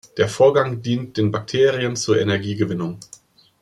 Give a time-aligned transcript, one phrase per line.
[0.17, 2.99] Der Vorgang dient den Bakterien zur Energiegewinnung.